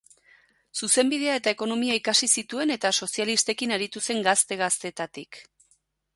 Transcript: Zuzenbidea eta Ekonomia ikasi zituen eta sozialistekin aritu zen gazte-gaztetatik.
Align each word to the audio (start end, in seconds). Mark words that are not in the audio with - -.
Zuzenbidea 0.79 1.35
eta 1.41 1.53
Ekonomia 1.55 1.97
ikasi 1.99 2.31
zituen 2.39 2.77
eta 2.77 2.93
sozialistekin 3.01 3.77
aritu 3.77 4.05
zen 4.09 4.25
gazte-gaztetatik. 4.31 5.43